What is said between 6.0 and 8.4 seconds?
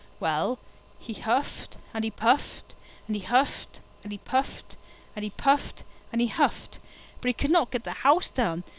and he huffed; but he could not get the house